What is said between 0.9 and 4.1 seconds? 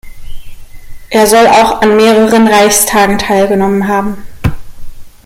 Er soll auch an mehreren Reichstagen teilgenommen